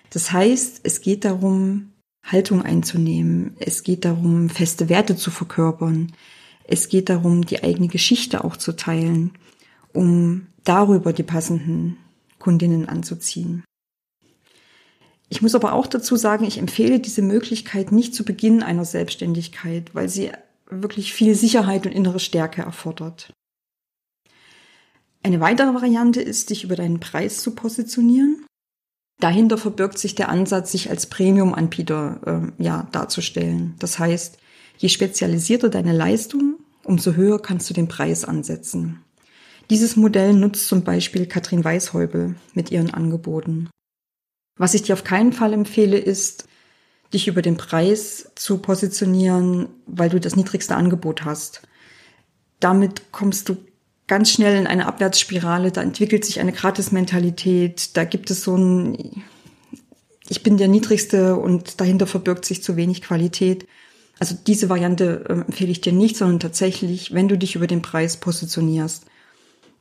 Das 0.09 0.33
heißt, 0.33 0.81
es 0.85 1.03
geht 1.03 1.27
darum, 1.27 1.93
Haltung 2.25 2.63
einzunehmen. 2.63 3.55
Es 3.61 3.83
geht 3.83 4.07
darum, 4.07 4.49
feste 4.49 4.89
Werte 4.89 5.15
zu 5.15 5.31
verkörpern. 5.31 6.13
Es 6.65 6.89
geht 6.89 7.11
darum, 7.11 7.45
die 7.45 7.63
eigene 7.63 7.89
Geschichte 7.89 8.43
auch 8.43 8.57
zu 8.57 8.73
teilen, 8.73 9.33
um 9.93 10.47
darüber 10.65 11.13
die 11.13 11.23
passenden 11.23 11.99
Kundinnen 12.39 12.89
anzuziehen. 12.89 13.63
Ich 15.29 15.43
muss 15.43 15.55
aber 15.55 15.75
auch 15.75 15.87
dazu 15.87 16.17
sagen, 16.17 16.47
ich 16.47 16.57
empfehle 16.57 16.99
diese 16.99 17.21
Möglichkeit 17.21 17.93
nicht 17.93 18.15
zu 18.15 18.25
Beginn 18.25 18.63
einer 18.63 18.87
Selbstständigkeit, 18.87 19.95
weil 19.95 20.09
sie 20.09 20.31
wirklich 20.71 21.13
viel 21.13 21.35
Sicherheit 21.35 21.87
und 21.87 21.93
innere 21.93 22.21
Stärke 22.21 22.63
erfordert. 22.63 23.33
Eine 25.23 25.41
weitere 25.41 25.75
Variante 25.75 26.21
ist, 26.21 26.51
dich 26.51 26.65
über 26.65 26.77
deinen 26.77 27.01
Preis 27.01 27.43
zu 27.43 27.55
positionieren. 27.55 28.47
Dahinter 29.19 29.59
verbirgt 29.59 29.99
sich 29.99 30.15
der 30.15 30.29
Ansatz, 30.29 30.73
sich 30.73 30.91
als 30.91 31.07
Premium-Anbieter 31.07 32.53
äh, 32.59 32.63
ja, 32.63 32.87
darzustellen. 32.93 33.75
Das 33.79 33.99
heißt, 33.99 34.39
je 34.79 34.89
spezialisierter 34.89 35.69
deine 35.69 35.93
Leistung, 35.93 36.59
umso 36.85 37.15
höher 37.15 37.41
kannst 37.41 37.69
du 37.71 37.75
den 37.75 37.89
Preis 37.89 38.25
ansetzen. 38.25 39.03
Dieses 39.71 39.97
Modell 39.97 40.33
nutzt 40.33 40.69
zum 40.69 40.85
Beispiel 40.85 41.27
Katrin 41.27 41.65
Weishäubel 41.65 42.37
mit 42.55 42.71
ihren 42.71 42.95
Angeboten. 42.95 43.69
Was 44.59 44.75
ich 44.75 44.83
dir 44.83 44.93
auf 44.93 45.03
keinen 45.03 45.33
Fall 45.33 45.53
empfehle, 45.53 45.99
ist, 45.99 46.47
dich 47.13 47.29
über 47.29 47.43
den 47.43 47.57
Preis 47.57 48.31
zu 48.35 48.59
positionieren, 48.59 49.69
weil 49.87 50.11
du 50.11 50.21
das 50.21 50.37
niedrigste 50.37 50.75
Angebot 50.75 51.25
hast. 51.25 51.63
Damit 52.61 53.13
kommst 53.13 53.49
du 53.49 53.57
ganz 54.07 54.31
schnell 54.31 54.57
in 54.59 54.67
eine 54.67 54.87
Abwärtsspirale, 54.87 55.73
da 55.73 55.83
entwickelt 55.83 56.25
sich 56.25 56.41
eine 56.41 56.53
Gratis-Mentalität, 56.53 57.97
da 57.97 58.05
gibt 58.05 58.31
es 58.31 58.43
so 58.43 58.57
ein, 58.57 59.25
ich 60.29 60.43
bin 60.43 60.57
der 60.57 60.69
Niedrigste 60.69 61.37
und 61.37 61.81
dahinter 61.81 62.07
verbirgt 62.07 62.45
sich 62.45 62.63
zu 62.63 62.77
wenig 62.77 63.03
Qualität. 63.03 63.67
Also 64.19 64.37
diese 64.47 64.69
Variante 64.69 65.25
äh, 65.29 65.33
empfehle 65.33 65.71
ich 65.71 65.81
dir 65.81 65.93
nicht, 65.93 66.17
sondern 66.17 66.41
tatsächlich, 66.41 67.13
wenn 67.13 67.29
du 67.29 67.37
dich 67.37 67.55
über 67.55 67.67
den 67.67 67.83
Preis 67.83 68.17
positionierst, 68.17 69.05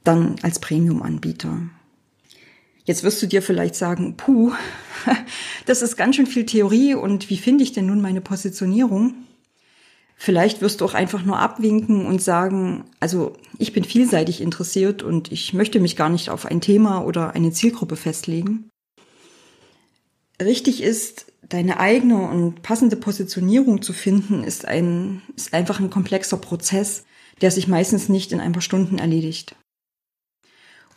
dann 0.03 0.35
als 0.41 0.59
Premium-Anbieter. 0.59 1.57
Jetzt 2.85 3.03
wirst 3.03 3.21
du 3.21 3.25
dir 3.25 3.41
vielleicht 3.41 3.75
sagen, 3.75 4.15
puh, 4.15 4.53
das 5.65 5.81
ist 5.81 5.97
ganz 5.97 6.15
schön 6.15 6.27
viel 6.27 6.45
Theorie 6.45 6.93
und 6.93 7.29
wie 7.29 7.37
finde 7.37 7.63
ich 7.63 7.73
denn 7.73 7.87
nun 7.87 8.01
meine 8.01 8.21
Positionierung? 8.21 9.15
Vielleicht 10.17 10.61
wirst 10.61 10.79
du 10.79 10.85
auch 10.85 10.93
einfach 10.93 11.25
nur 11.25 11.39
abwinken 11.39 12.05
und 12.05 12.21
sagen, 12.21 12.85
also 12.99 13.33
ich 13.57 13.73
bin 13.73 13.83
vielseitig 13.83 14.39
interessiert 14.39 15.03
und 15.03 15.31
ich 15.31 15.53
möchte 15.53 15.79
mich 15.79 15.97
gar 15.97 16.09
nicht 16.09 16.29
auf 16.29 16.45
ein 16.45 16.61
Thema 16.61 17.03
oder 17.03 17.35
eine 17.35 17.51
Zielgruppe 17.51 17.97
festlegen. 17.97 18.69
Richtig 20.41 20.81
ist, 20.81 21.25
deine 21.49 21.79
eigene 21.79 22.17
und 22.29 22.61
passende 22.61 22.95
Positionierung 22.95 23.81
zu 23.81 23.93
finden, 23.93 24.43
ist 24.43 24.65
ein, 24.65 25.21
ist 25.35 25.53
einfach 25.53 25.79
ein 25.79 25.89
komplexer 25.89 26.37
Prozess, 26.37 27.03
der 27.41 27.51
sich 27.51 27.67
meistens 27.67 28.07
nicht 28.09 28.31
in 28.31 28.39
ein 28.39 28.53
paar 28.53 28.61
Stunden 28.61 28.97
erledigt. 28.97 29.55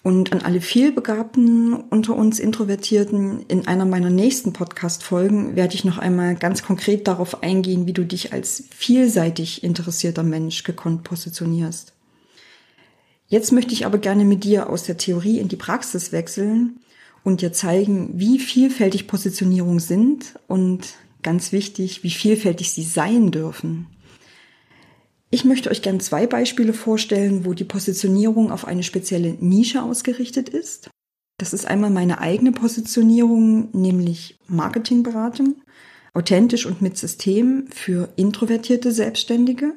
Und 0.02 0.32
an 0.32 0.42
alle 0.42 0.60
vielbegabten 0.60 1.74
unter 1.74 2.14
uns 2.14 2.38
Introvertierten, 2.38 3.44
in 3.48 3.66
einer 3.66 3.84
meiner 3.84 4.10
nächsten 4.10 4.52
Podcast-Folgen 4.52 5.56
werde 5.56 5.74
ich 5.74 5.84
noch 5.84 5.98
einmal 5.98 6.36
ganz 6.36 6.62
konkret 6.62 7.08
darauf 7.08 7.42
eingehen, 7.42 7.86
wie 7.86 7.92
du 7.92 8.04
dich 8.04 8.32
als 8.32 8.64
vielseitig 8.70 9.64
interessierter 9.64 10.22
Mensch 10.22 10.62
gekonnt 10.62 11.02
positionierst. 11.02 11.92
Jetzt 13.26 13.52
möchte 13.52 13.74
ich 13.74 13.84
aber 13.84 13.98
gerne 13.98 14.24
mit 14.24 14.44
dir 14.44 14.70
aus 14.70 14.84
der 14.84 14.96
Theorie 14.96 15.38
in 15.38 15.48
die 15.48 15.56
Praxis 15.56 16.12
wechseln 16.12 16.80
und 17.24 17.42
dir 17.42 17.52
zeigen, 17.52 18.10
wie 18.14 18.38
vielfältig 18.38 19.06
Positionierungen 19.06 19.80
sind 19.80 20.38
und 20.46 20.94
ganz 21.22 21.52
wichtig, 21.52 22.02
wie 22.04 22.10
vielfältig 22.10 22.70
sie 22.70 22.84
sein 22.84 23.30
dürfen. 23.30 23.86
Ich 25.30 25.44
möchte 25.44 25.70
euch 25.70 25.82
gern 25.82 26.00
zwei 26.00 26.26
Beispiele 26.26 26.72
vorstellen, 26.72 27.44
wo 27.44 27.52
die 27.52 27.64
Positionierung 27.64 28.50
auf 28.50 28.66
eine 28.66 28.82
spezielle 28.82 29.34
Nische 29.40 29.82
ausgerichtet 29.82 30.48
ist. 30.48 30.90
Das 31.38 31.52
ist 31.52 31.66
einmal 31.66 31.90
meine 31.90 32.20
eigene 32.20 32.52
Positionierung, 32.52 33.68
nämlich 33.72 34.38
Marketingberatung, 34.48 35.56
authentisch 36.14 36.66
und 36.66 36.80
mit 36.80 36.96
System 36.96 37.66
für 37.70 38.08
introvertierte 38.16 38.90
Selbstständige. 38.90 39.74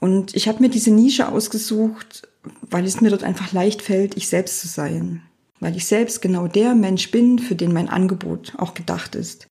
Und 0.00 0.34
ich 0.34 0.48
habe 0.48 0.60
mir 0.60 0.68
diese 0.68 0.90
Nische 0.90 1.28
ausgesucht, 1.28 2.28
weil 2.62 2.84
es 2.84 3.00
mir 3.00 3.10
dort 3.10 3.22
einfach 3.22 3.52
leicht 3.52 3.82
fällt, 3.82 4.16
ich 4.16 4.28
selbst 4.28 4.60
zu 4.60 4.68
sein. 4.68 5.22
Weil 5.60 5.76
ich 5.76 5.86
selbst 5.86 6.20
genau 6.20 6.48
der 6.48 6.74
Mensch 6.74 7.10
bin, 7.10 7.38
für 7.38 7.54
den 7.54 7.72
mein 7.72 7.88
Angebot 7.88 8.52
auch 8.58 8.74
gedacht 8.74 9.14
ist. 9.14 9.48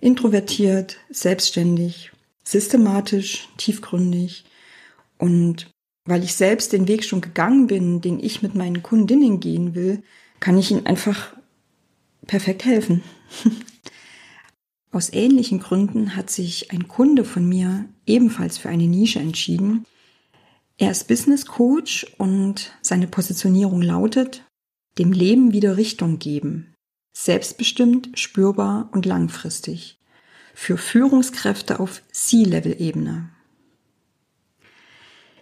Introvertiert, 0.00 0.96
selbstständig 1.10 2.10
systematisch, 2.44 3.48
tiefgründig. 3.56 4.44
Und 5.18 5.70
weil 6.04 6.22
ich 6.22 6.34
selbst 6.34 6.72
den 6.72 6.86
Weg 6.86 7.04
schon 7.04 7.22
gegangen 7.22 7.66
bin, 7.66 8.00
den 8.00 8.20
ich 8.20 8.42
mit 8.42 8.54
meinen 8.54 8.82
Kundinnen 8.82 9.40
gehen 9.40 9.74
will, 9.74 10.02
kann 10.40 10.58
ich 10.58 10.70
ihnen 10.70 10.86
einfach 10.86 11.34
perfekt 12.26 12.64
helfen. 12.64 13.02
Aus 14.92 15.12
ähnlichen 15.12 15.58
Gründen 15.58 16.14
hat 16.14 16.30
sich 16.30 16.70
ein 16.70 16.86
Kunde 16.86 17.24
von 17.24 17.48
mir 17.48 17.86
ebenfalls 18.06 18.58
für 18.58 18.68
eine 18.68 18.86
Nische 18.86 19.18
entschieden. 19.18 19.86
Er 20.76 20.90
ist 20.90 21.08
Business 21.08 21.46
Coach 21.46 22.06
und 22.18 22.72
seine 22.80 23.08
Positionierung 23.08 23.82
lautet, 23.82 24.44
dem 24.98 25.12
Leben 25.12 25.52
wieder 25.52 25.76
Richtung 25.76 26.18
geben. 26.18 26.74
Selbstbestimmt, 27.16 28.10
spürbar 28.18 28.88
und 28.92 29.06
langfristig 29.06 29.98
für 30.54 30.78
Führungskräfte 30.78 31.80
auf 31.80 32.02
C-Level-Ebene. 32.12 33.28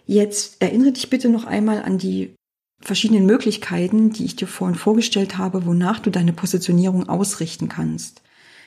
Jetzt 0.05 0.61
erinnere 0.61 0.91
dich 0.91 1.09
bitte 1.09 1.29
noch 1.29 1.45
einmal 1.45 1.81
an 1.83 1.97
die 1.97 2.35
verschiedenen 2.81 3.25
Möglichkeiten, 3.25 4.11
die 4.11 4.25
ich 4.25 4.35
dir 4.35 4.47
vorhin 4.47 4.75
vorgestellt 4.75 5.37
habe, 5.37 5.65
wonach 5.65 5.99
du 5.99 6.09
deine 6.09 6.33
Positionierung 6.33 7.07
ausrichten 7.07 7.69
kannst. 7.69 8.21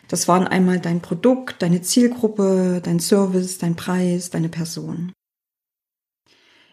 Das 0.09 0.29
waren 0.29 0.47
einmal 0.47 0.81
dein 0.81 1.03
Produkt, 1.03 1.61
deine 1.61 1.83
Zielgruppe, 1.83 2.81
dein 2.83 3.01
Service, 3.01 3.59
dein 3.59 3.77
Preis, 3.77 4.31
deine 4.31 4.49
Person. 4.49 5.13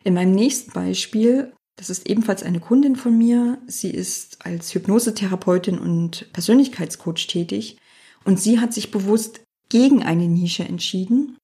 In 0.03 0.13
meinem 0.13 0.33
nächsten 0.33 0.71
Beispiel, 0.71 1.53
das 1.75 1.89
ist 1.89 2.07
ebenfalls 2.07 2.43
eine 2.43 2.59
Kundin 2.59 2.95
von 2.95 3.17
mir, 3.17 3.57
sie 3.67 3.89
ist 3.89 4.45
als 4.45 4.73
Hypnosetherapeutin 4.73 5.79
und 5.79 6.31
Persönlichkeitscoach 6.31 7.27
tätig 7.27 7.77
und 8.23 8.39
sie 8.39 8.59
hat 8.59 8.73
sich 8.73 8.91
bewusst 8.91 9.42
gegen 9.73 10.03
eine 10.03 10.27
Nische 10.27 10.63
entschieden 10.63 11.35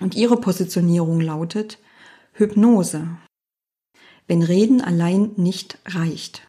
und 0.00 0.14
ihre 0.14 0.36
Positionierung 0.36 1.20
lautet 1.20 1.80
Hypnose. 2.34 3.08
Wenn 4.28 4.44
Reden 4.44 4.80
allein 4.80 5.32
nicht 5.36 5.78
reicht. 5.84 6.46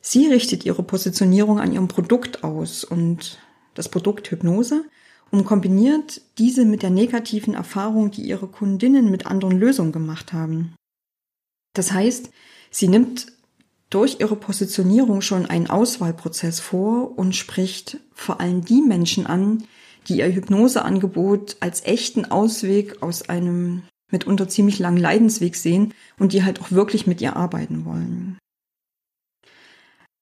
Sie 0.00 0.26
richtet 0.26 0.64
ihre 0.64 0.82
Positionierung 0.82 1.60
an 1.60 1.70
ihrem 1.70 1.86
Produkt 1.86 2.44
aus 2.44 2.82
und 2.82 3.40
das 3.74 3.90
Produkt 3.90 4.30
Hypnose 4.30 4.86
und 5.30 5.44
kombiniert 5.44 6.22
diese 6.38 6.64
mit 6.64 6.82
der 6.82 6.88
negativen 6.88 7.52
Erfahrung, 7.52 8.10
die 8.10 8.22
ihre 8.22 8.46
Kundinnen 8.46 9.10
mit 9.10 9.26
anderen 9.26 9.58
Lösungen 9.58 9.92
gemacht 9.92 10.32
haben. 10.32 10.74
Das 11.74 11.92
heißt, 11.92 12.30
sie 12.70 12.88
nimmt 12.88 13.26
durch 13.94 14.18
ihre 14.20 14.36
Positionierung 14.36 15.20
schon 15.20 15.46
einen 15.46 15.68
Auswahlprozess 15.68 16.60
vor 16.60 17.18
und 17.18 17.36
spricht 17.36 17.98
vor 18.14 18.40
allem 18.40 18.64
die 18.64 18.80
Menschen 18.80 19.26
an, 19.26 19.64
die 20.08 20.18
ihr 20.18 20.34
Hypnoseangebot 20.34 21.56
als 21.60 21.84
echten 21.84 22.24
Ausweg 22.24 23.02
aus 23.02 23.28
einem 23.28 23.82
mitunter 24.10 24.48
ziemlich 24.48 24.78
langen 24.78 24.98
Leidensweg 24.98 25.56
sehen 25.56 25.94
und 26.18 26.32
die 26.32 26.42
halt 26.44 26.60
auch 26.60 26.70
wirklich 26.70 27.06
mit 27.06 27.20
ihr 27.20 27.36
arbeiten 27.36 27.84
wollen. 27.84 28.38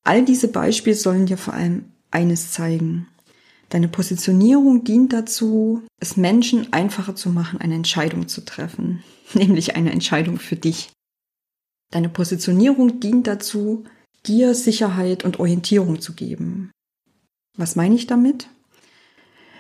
All 0.05 0.25
diese 0.25 0.49
Beispiele 0.49 0.97
sollen 0.97 1.27
dir 1.27 1.39
vor 1.39 1.55
allem 1.55 1.85
eines 2.11 2.53
zeigen. 2.53 3.07
Deine 3.69 3.89
Positionierung 3.89 4.83
dient 4.83 5.13
dazu, 5.13 5.83
es 6.01 6.17
Menschen 6.17 6.73
einfacher 6.73 7.15
zu 7.15 7.29
machen, 7.31 7.61
eine 7.61 7.75
Entscheidung 7.75 8.27
zu 8.27 8.45
treffen, 8.45 9.05
nämlich 9.35 9.77
eine 9.77 9.93
Entscheidung 9.93 10.39
für 10.39 10.57
dich. 10.57 10.91
Deine 11.91 12.09
Positionierung 12.09 13.01
dient 13.01 13.27
dazu, 13.27 13.85
dir 14.27 14.55
Sicherheit 14.55 15.25
und 15.25 15.41
Orientierung 15.41 16.01
zu 16.01 16.15
geben. 16.15 16.71
Was 17.57 17.77
meine 17.77 17.95
ich 17.95 18.07
damit? 18.07 18.49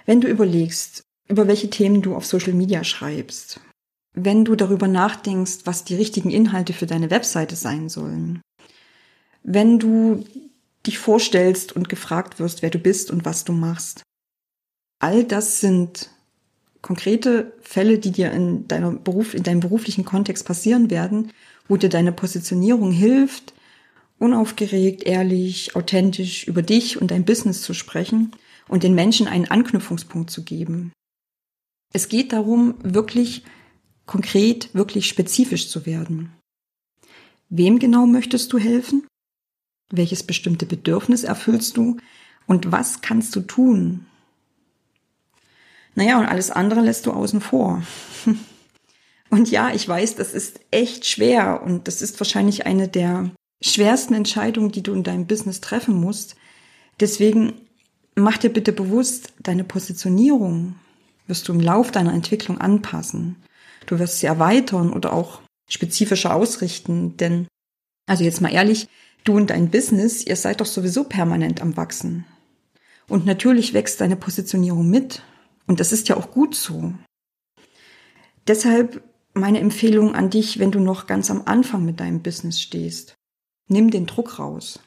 Wenn 0.07 0.21
du 0.21 0.29
überlegst, 0.29 1.03
über 1.29 1.47
welche 1.47 1.71
Themen 1.71 2.03
du 2.03 2.15
auf 2.15 2.27
Social 2.27 2.53
Media 2.53 2.85
schreibst, 2.85 3.61
wenn 4.15 4.45
du 4.45 4.57
darüber 4.57 4.89
nachdenkst, 4.89 5.61
was 5.65 5.85
die 5.85 5.95
richtigen 5.95 6.31
Inhalte 6.31 6.73
für 6.73 6.87
deine 6.87 7.11
Webseite 7.11 7.57
sein 7.57 7.89
sollen, 7.89 8.41
wenn 9.43 9.79
du 9.79 10.25
dich 10.87 10.99
vorstellst 10.99 11.75
und 11.75 11.89
gefragt 11.89 12.39
wirst, 12.39 12.63
wer 12.63 12.71
du 12.71 12.79
bist 12.79 13.11
und 13.11 13.25
was 13.25 13.45
du 13.45 13.53
machst. 13.53 14.03
All 14.99 15.25
das 15.25 15.61
sind 15.61 16.11
konkrete 16.83 17.53
Fälle, 17.61 17.99
die 17.99 18.11
dir 18.11 18.33
in, 18.33 18.67
deiner 18.67 18.93
Beruf, 18.93 19.35
in 19.35 19.43
deinem 19.43 19.61
beruflichen 19.61 20.05
Kontext 20.05 20.47
passieren 20.47 20.91
werden, 20.91 21.33
wo 21.71 21.77
dir 21.77 21.89
deine 21.89 22.11
Positionierung 22.11 22.91
hilft, 22.91 23.55
unaufgeregt, 24.19 25.05
ehrlich, 25.05 25.77
authentisch 25.77 26.49
über 26.49 26.63
dich 26.63 27.01
und 27.01 27.13
dein 27.13 27.25
Business 27.25 27.63
zu 27.63 27.75
sprechen 27.75 28.33
und 28.67 28.83
den 28.83 28.97
Menschen 28.97 29.29
einen 29.29 29.47
Anknüpfungspunkt 29.47 30.31
zu 30.33 30.43
geben. 30.43 30.93
Es 31.95 32.09
geht 32.09 32.33
darum, 32.33 32.75
wirklich 32.83 33.45
konkret, 34.05 34.75
wirklich 34.75 35.09
spezifisch 35.09 35.71
zu 35.71 35.87
werden. 35.87 36.33
Wem 37.51 37.79
genau 37.79 38.05
möchtest 38.05 38.53
du 38.53 38.59
helfen? 38.59 39.07
Welches 39.93 40.25
bestimmte 40.25 40.67
Bedürfnis 40.67 41.23
erfüllst 41.23 41.77
du? 41.77 41.99
Und 42.49 42.73
was 42.73 43.01
kannst 43.01 43.37
du 43.37 43.43
tun? 43.43 44.07
Naja, 45.95 46.19
und 46.19 46.27
alles 46.27 46.51
andere 46.51 46.81
lässt 46.81 47.07
du 47.07 47.13
außen 47.13 47.41
vor. 47.41 47.81
Und 49.31 49.51
ja, 49.51 49.73
ich 49.73 49.89
weiß, 49.89 50.17
das 50.17 50.35
ist 50.35 50.61
echt 50.73 51.07
schwer 51.07 51.63
und 51.63 51.87
das 51.87 52.03
ist 52.03 52.19
wahrscheinlich 52.19 52.67
eine 52.67 52.89
der 52.89 53.31
schwersten 53.63 54.15
Entscheidungen, 54.15 54.73
die 54.73 54.83
du 54.83 54.93
in 54.93 55.05
deinem 55.05 55.27
Business 55.27 55.61
treffen 55.61 55.95
musst. 55.95 56.35
Deswegen 56.99 57.53
mach 58.17 58.39
dir 58.39 58.51
bitte 58.51 58.73
bewusst, 58.73 59.33
deine 59.41 59.65
Positionierung 59.65 60.75
wirst 61.27 61.47
du 61.47 61.53
im 61.53 61.61
Lauf 61.61 61.93
deiner 61.93 62.13
Entwicklung 62.13 62.59
anpassen. 62.59 63.37
Du 63.87 63.99
wirst 64.01 64.19
sie 64.19 64.27
erweitern 64.27 64.93
oder 64.93 65.13
auch 65.13 65.41
spezifischer 65.69 66.35
ausrichten, 66.35 67.17
denn, 67.17 67.47
also 68.07 68.25
jetzt 68.25 68.41
mal 68.41 68.53
ehrlich, 68.53 68.89
du 69.23 69.37
und 69.37 69.51
dein 69.51 69.71
Business, 69.71 70.27
ihr 70.27 70.35
seid 70.35 70.61
doch 70.61 70.67
sowieso 70.67 71.05
permanent 71.05 71.61
am 71.61 71.77
Wachsen. 71.77 72.27
Und 73.07 73.27
natürlich 73.27 73.75
wächst 73.75 74.01
deine 74.01 74.17
Positionierung 74.17 74.89
mit. 74.89 75.23
Und 75.67 75.79
das 75.79 75.93
ist 75.93 76.09
ja 76.09 76.17
auch 76.17 76.33
gut 76.33 76.57
so. 76.57 76.93
Deshalb 78.49 79.03
meine 79.41 79.61
Empfehlung 79.61 80.15
an 80.15 80.31
dich, 80.31 80.59
wenn 80.59 80.71
du 80.71 80.81
noch 80.81 81.07
ganz 81.07 81.31
am 81.31 81.43
Anfang 81.47 81.85
mit 81.85 82.01
deinem 82.01 82.23
Business 82.23 82.61
stehst. 82.61 83.17
Nimm 83.69 83.91
den 83.91 84.07
Druck 84.07 84.39
raus. 84.39 84.81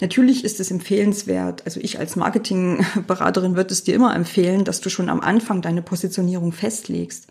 Natürlich 0.00 0.44
ist 0.44 0.60
es 0.60 0.70
empfehlenswert, 0.70 1.64
also 1.64 1.80
ich 1.80 1.98
als 1.98 2.14
Marketingberaterin 2.14 3.56
würde 3.56 3.72
es 3.72 3.82
dir 3.82 3.94
immer 3.94 4.14
empfehlen, 4.14 4.64
dass 4.64 4.80
du 4.80 4.90
schon 4.90 5.08
am 5.08 5.20
Anfang 5.20 5.60
deine 5.60 5.82
Positionierung 5.82 6.52
festlegst. 6.52 7.28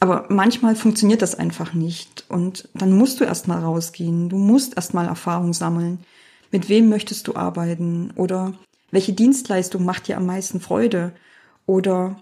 Aber 0.00 0.26
manchmal 0.28 0.76
funktioniert 0.76 1.22
das 1.22 1.34
einfach 1.34 1.72
nicht 1.72 2.24
und 2.28 2.68
dann 2.74 2.92
musst 2.92 3.20
du 3.20 3.24
erstmal 3.24 3.60
rausgehen. 3.60 4.28
Du 4.28 4.36
musst 4.36 4.76
erstmal 4.76 5.06
Erfahrung 5.06 5.54
sammeln. 5.54 5.98
Mit 6.50 6.68
wem 6.68 6.90
möchtest 6.90 7.26
du 7.26 7.36
arbeiten 7.36 8.12
oder 8.16 8.52
welche 8.90 9.14
Dienstleistung 9.14 9.84
macht 9.84 10.06
dir 10.08 10.18
am 10.18 10.26
meisten 10.26 10.60
Freude 10.60 11.12
oder 11.64 12.20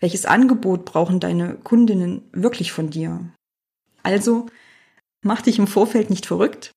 welches 0.00 0.26
Angebot 0.26 0.84
brauchen 0.84 1.20
deine 1.20 1.54
Kundinnen 1.54 2.22
wirklich 2.32 2.72
von 2.72 2.90
dir? 2.90 3.32
Also, 4.02 4.46
mach 5.22 5.42
dich 5.42 5.58
im 5.58 5.66
Vorfeld 5.66 6.10
nicht 6.10 6.26
verrückt. 6.26 6.72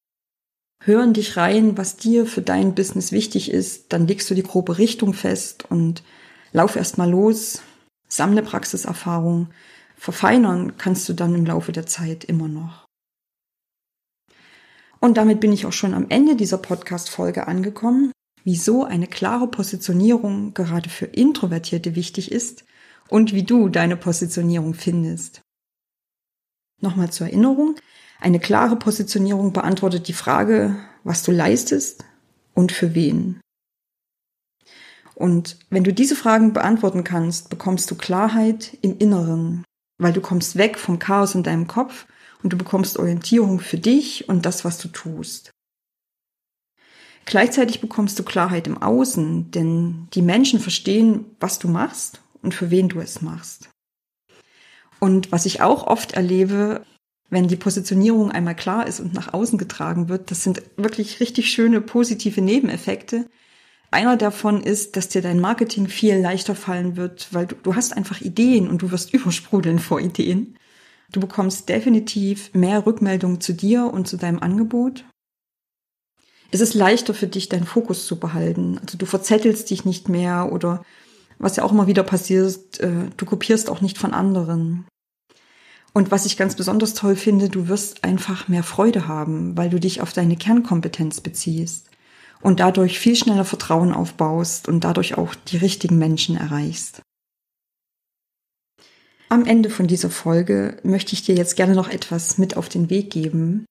Hör 0.84 1.04
in 1.04 1.14
dich 1.14 1.36
rein, 1.36 1.78
was 1.78 1.98
dir 1.98 2.26
für 2.26 2.42
dein 2.42 2.76
Business 2.76 3.12
wichtig 3.12 3.52
ist. 3.52 3.92
Dann 3.92 4.08
legst 4.08 4.30
du 4.30 4.36
die 4.36 4.44
grobe 4.44 4.78
Richtung 4.78 5.14
fest 5.14 5.66
und 5.70 6.04
lauf 6.54 6.76
erst 6.76 6.98
mal 6.98 7.10
los. 7.10 7.62
Sammle 8.08 8.44
Praxiserfahrung. 8.44 9.50
Verfeinern 9.98 10.78
kannst 10.78 11.10
du 11.10 11.14
dann 11.14 11.36
im 11.36 11.46
Laufe 11.46 11.72
der 11.72 11.88
Zeit 11.88 12.24
immer 12.24 12.48
noch. 12.48 12.86
Und 15.00 15.18
damit 15.18 15.40
bin 15.40 15.52
ich 15.52 15.66
auch 15.66 15.74
schon 15.74 15.94
am 15.94 16.06
Ende 16.10 16.36
dieser 16.36 16.58
Podcast-Folge 16.58 17.48
angekommen, 17.48 18.12
wieso 18.44 18.84
eine 18.84 19.08
klare 19.08 19.48
Positionierung 19.48 20.54
gerade 20.54 20.90
für 20.90 21.06
Introvertierte 21.06 21.96
wichtig 21.96 22.32
ist 22.32 22.64
und 23.10 23.34
wie 23.34 23.44
du 23.44 23.70
deine 23.70 23.98
Positionierung 23.98 24.74
findest. 24.74 25.42
Nochmal 26.82 27.12
zur 27.12 27.28
Erinnerung. 27.28 27.76
Eine 28.20 28.40
klare 28.40 28.76
Positionierung 28.76 29.54
beantwortet 29.54 30.08
die 30.08 30.14
Frage, 30.14 30.76
was 31.04 31.24
du 31.24 31.32
leistest 31.32 32.06
und 32.54 32.72
für 32.72 32.96
wen. 32.96 33.40
Und 35.16 35.58
wenn 35.70 35.84
du 35.84 35.94
diese 35.94 36.16
Fragen 36.16 36.54
beantworten 36.54 37.04
kannst, 37.04 37.50
bekommst 37.50 37.90
du 37.90 37.96
Klarheit 37.96 38.78
im 38.82 38.98
Inneren, 39.00 39.64
weil 39.98 40.14
du 40.14 40.22
kommst 40.22 40.58
weg 40.58 40.78
vom 40.78 41.00
Chaos 41.00 41.34
in 41.34 41.44
deinem 41.44 41.68
Kopf 41.68 42.06
und 42.44 42.54
du 42.54 42.58
bekommst 42.58 43.00
Orientierung 43.00 43.60
für 43.60 43.80
dich 43.80 44.30
und 44.30 44.46
das, 44.46 44.64
was 44.64 44.78
du 44.78 44.90
tust. 44.90 45.52
Gleichzeitig 47.26 47.82
bekommst 47.82 48.18
du 48.20 48.24
Klarheit 48.24 48.68
im 48.68 48.82
Außen, 48.82 49.52
denn 49.52 50.08
die 50.14 50.22
Menschen 50.22 50.60
verstehen, 50.60 51.26
was 51.40 51.60
du 51.60 51.68
machst 51.68 52.22
und 52.42 52.54
für 52.54 52.72
wen 52.72 52.90
du 52.90 53.00
es 53.00 53.22
machst. 53.22 53.70
Und 55.00 55.32
was 55.32 55.46
ich 55.46 55.62
auch 55.62 55.86
oft 55.86 56.14
erlebe, 56.14 56.86
wenn 57.30 57.48
die 57.48 57.56
Positionierung 57.56 58.32
einmal 58.32 58.56
klar 58.56 58.88
ist 58.88 59.00
und 59.00 59.14
nach 59.14 59.34
außen 59.34 59.58
getragen 59.58 60.10
wird, 60.10 60.32
das 60.32 60.44
sind 60.44 60.62
wirklich 60.78 61.20
richtig 61.20 61.52
schöne 61.52 61.82
positive 61.82 62.42
Nebeneffekte. 62.42 63.26
Einer 63.92 64.18
davon 64.18 64.62
ist, 64.64 64.96
dass 64.96 65.10
dir 65.10 65.22
dein 65.22 65.40
Marketing 65.40 65.88
viel 65.88 66.16
leichter 66.18 66.56
fallen 66.56 66.98
wird, 66.98 67.28
weil 67.32 67.48
du, 67.48 67.56
du 67.56 67.76
hast 67.76 67.96
einfach 67.96 68.22
Ideen 68.22 68.70
und 68.70 68.82
du 68.82 68.92
wirst 68.92 69.14
übersprudeln 69.14 69.80
vor 69.80 70.00
Ideen. 70.00 70.58
Du 71.12 71.20
bekommst 71.20 71.70
definitiv 71.70 72.54
mehr 72.54 72.86
Rückmeldung 72.86 73.40
zu 73.40 73.54
dir 73.54 73.86
und 73.86 74.08
zu 74.08 74.18
deinem 74.18 74.40
Angebot. 74.40 75.06
Es 76.52 76.62
ist 76.62 76.74
leichter 76.74 77.14
für 77.14 77.28
dich, 77.28 77.50
deinen 77.50 77.66
Fokus 77.66 78.06
zu 78.08 78.20
behalten. 78.20 78.78
Also 78.80 78.98
du 78.98 79.06
verzettelst 79.06 79.70
dich 79.70 79.86
nicht 79.86 80.10
mehr 80.10 80.52
oder 80.52 80.84
was 81.40 81.56
ja 81.56 81.64
auch 81.64 81.72
immer 81.72 81.88
wieder 81.88 82.04
passiert, 82.04 82.80
äh, 82.80 83.10
du 83.16 83.26
kopierst 83.26 83.70
auch 83.70 83.82
nicht 83.82 83.98
von 83.98 84.14
anderen. 84.14 84.86
Und 85.94 86.12
was 86.12 86.26
ich 86.26 86.38
ganz 86.38 86.56
besonders 86.56 86.94
toll 86.94 87.16
finde, 87.16 87.50
du 87.50 87.68
wirst 87.68 88.04
einfach 88.04 88.48
mehr 88.48 88.64
Freude 88.64 89.08
haben, 89.08 89.58
weil 89.58 89.70
du 89.70 89.80
dich 89.80 90.02
auf 90.02 90.14
deine 90.14 90.36
Kernkompetenz 90.36 91.22
beziehst 91.22 91.90
und 92.42 92.60
dadurch 92.60 93.00
viel 93.00 93.16
schneller 93.16 93.46
Vertrauen 93.46 93.94
aufbaust 93.94 94.68
und 94.68 94.84
dadurch 94.84 95.18
auch 95.18 95.34
die 95.34 95.58
richtigen 95.58 95.98
Menschen 95.98 96.38
erreichst. 96.38 97.02
Am 99.30 99.46
Ende 99.46 99.70
von 99.70 99.88
dieser 99.88 100.10
Folge 100.10 100.80
möchte 100.84 101.14
ich 101.14 101.24
dir 101.24 101.36
jetzt 101.36 101.56
gerne 101.56 101.76
noch 101.76 101.90
etwas 101.90 102.38
mit 102.38 102.56
auf 102.56 102.70
den 102.70 102.90
Weg 102.90 103.10
geben. 103.10 103.66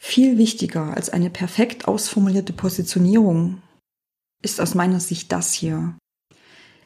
Viel 0.00 0.38
wichtiger 0.38 0.94
als 0.94 1.10
eine 1.10 1.30
perfekt 1.30 1.88
ausformulierte 1.88 2.52
Positionierung 2.52 3.62
ist 4.42 4.60
aus 4.60 4.74
meiner 4.74 5.00
Sicht 5.00 5.32
das 5.32 5.54
hier 5.54 5.96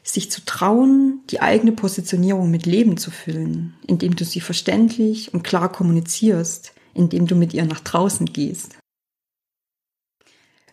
sich 0.03 0.31
zu 0.31 0.43
trauen, 0.45 1.21
die 1.29 1.41
eigene 1.41 1.71
Positionierung 1.71 2.49
mit 2.49 2.65
Leben 2.65 2.97
zu 2.97 3.11
füllen, 3.11 3.75
indem 3.87 4.15
du 4.15 4.25
sie 4.25 4.41
verständlich 4.41 5.33
und 5.33 5.43
klar 5.43 5.71
kommunizierst, 5.71 6.73
indem 6.93 7.27
du 7.27 7.35
mit 7.35 7.53
ihr 7.53 7.65
nach 7.65 7.79
draußen 7.79 8.25
gehst. 8.27 8.77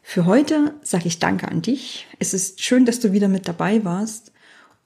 Für 0.02 0.24
heute 0.24 0.74
sage 0.82 1.08
ich 1.08 1.18
Danke 1.18 1.48
an 1.48 1.62
dich. 1.62 2.06
Es 2.20 2.32
ist 2.32 2.62
schön, 2.62 2.84
dass 2.84 3.00
du 3.00 3.12
wieder 3.12 3.28
mit 3.28 3.48
dabei 3.48 3.84
warst. 3.84 4.32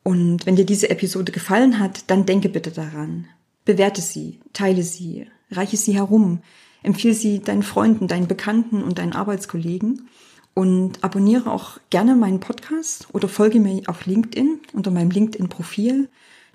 Und 0.03 0.47
wenn 0.47 0.57
dir 0.57 0.65
diese 0.65 0.89
Episode 0.89 1.31
gefallen 1.31 1.79
hat, 1.79 2.11
dann 2.11 2.25
denke 2.25 2.49
bitte 2.49 2.71
daran. 2.71 3.29
Bewerte 3.67 4.01
sie, 4.01 4.41
teile 4.55 4.83
sie, 4.83 5.27
reiche 5.51 5.77
sie 5.77 5.95
herum, 5.95 6.41
empfehle 6.83 7.13
sie 7.13 7.41
deinen 7.41 7.63
Freunden, 7.63 8.09
deinen 8.09 8.29
Bekannten 8.29 8.83
und 8.83 8.99
deinen 8.99 9.13
Arbeitskollegen 9.13 10.09
und 10.55 11.03
abonniere 11.05 11.51
auch 11.53 11.79
gerne 11.91 12.17
meinen 12.17 12.41
Podcast 12.41 13.09
oder 13.13 13.29
folge 13.29 13.61
mir 13.61 13.83
auf 13.87 14.07
LinkedIn 14.07 14.61
unter 14.73 14.91
meinem 14.91 15.11
LinkedIn-Profil. 15.11 16.09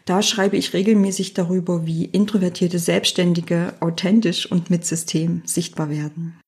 Da 0.05 0.21
schreibe 0.21 0.57
ich 0.57 0.73
regelmäßig 0.73 1.33
darüber, 1.33 1.85
wie 1.85 2.05
introvertierte 2.05 2.79
Selbstständige 2.79 3.73
authentisch 3.79 4.49
und 4.51 4.69
mit 4.69 4.85
System 4.85 5.41
sichtbar 5.45 5.89
werden. 5.89 6.39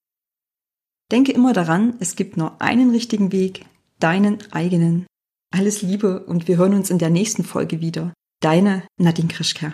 Denke 1.12 1.32
immer 1.32 1.54
daran, 1.54 1.96
es 2.00 2.16
gibt 2.16 2.38
nur 2.38 2.62
einen 2.62 2.92
richtigen 2.92 3.32
Weg, 3.32 3.66
deinen 4.00 4.38
eigenen. 4.52 5.08
Alles 5.52 5.82
Liebe 5.82 6.26
und 6.26 6.48
wir 6.48 6.58
hören 6.58 6.74
uns 6.74 6.90
in 6.90 7.00
der 7.00 7.10
nächsten 7.10 7.44
Folge 7.44 7.80
wieder. 7.82 8.14
Deine 8.42 8.84
Nadine 9.00 9.30
Krischker. 9.30 9.74